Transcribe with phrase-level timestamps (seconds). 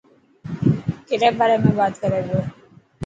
[1.07, 2.39] ڪيري باري ۾ بات ڪري پيو.